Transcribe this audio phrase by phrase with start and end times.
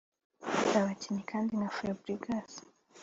[0.77, 2.51] Abakinnyi kandi nka Fabregas